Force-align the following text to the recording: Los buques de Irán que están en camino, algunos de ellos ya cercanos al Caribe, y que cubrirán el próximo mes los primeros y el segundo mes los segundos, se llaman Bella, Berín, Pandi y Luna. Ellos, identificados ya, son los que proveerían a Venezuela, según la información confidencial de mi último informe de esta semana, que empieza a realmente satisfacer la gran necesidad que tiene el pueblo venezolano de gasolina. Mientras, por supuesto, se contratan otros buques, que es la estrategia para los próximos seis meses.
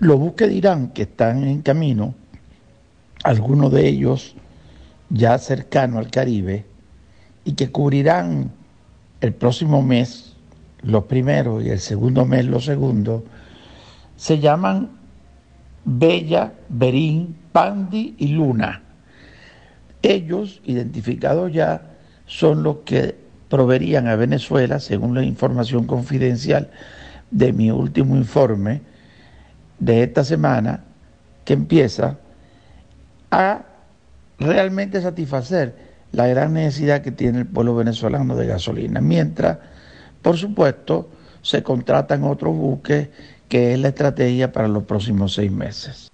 Los 0.00 0.16
buques 0.16 0.48
de 0.48 0.54
Irán 0.54 0.90
que 0.90 1.02
están 1.02 1.42
en 1.42 1.60
camino, 1.62 2.14
algunos 3.24 3.72
de 3.72 3.88
ellos 3.88 4.36
ya 5.10 5.36
cercanos 5.38 5.98
al 5.98 6.10
Caribe, 6.10 6.66
y 7.44 7.54
que 7.54 7.72
cubrirán 7.72 8.52
el 9.20 9.34
próximo 9.34 9.82
mes 9.82 10.36
los 10.82 11.04
primeros 11.04 11.64
y 11.64 11.70
el 11.70 11.80
segundo 11.80 12.24
mes 12.26 12.44
los 12.44 12.64
segundos, 12.64 13.24
se 14.16 14.38
llaman 14.38 14.90
Bella, 15.84 16.52
Berín, 16.68 17.34
Pandi 17.50 18.14
y 18.18 18.28
Luna. 18.28 18.82
Ellos, 20.02 20.60
identificados 20.64 21.52
ya, 21.52 21.96
son 22.26 22.62
los 22.62 22.78
que 22.84 23.16
proveerían 23.48 24.06
a 24.06 24.14
Venezuela, 24.14 24.78
según 24.78 25.16
la 25.16 25.24
información 25.24 25.86
confidencial 25.86 26.70
de 27.32 27.52
mi 27.52 27.72
último 27.72 28.14
informe 28.14 28.82
de 29.78 30.02
esta 30.02 30.24
semana, 30.24 30.84
que 31.44 31.54
empieza 31.54 32.18
a 33.30 33.62
realmente 34.38 35.00
satisfacer 35.00 35.74
la 36.12 36.26
gran 36.26 36.54
necesidad 36.54 37.02
que 37.02 37.12
tiene 37.12 37.40
el 37.40 37.46
pueblo 37.46 37.74
venezolano 37.74 38.36
de 38.36 38.46
gasolina. 38.46 39.00
Mientras, 39.00 39.58
por 40.22 40.36
supuesto, 40.36 41.10
se 41.42 41.62
contratan 41.62 42.24
otros 42.24 42.56
buques, 42.56 43.08
que 43.48 43.72
es 43.72 43.78
la 43.78 43.88
estrategia 43.88 44.52
para 44.52 44.68
los 44.68 44.84
próximos 44.84 45.34
seis 45.34 45.50
meses. 45.50 46.10